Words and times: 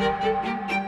Música 0.00 0.79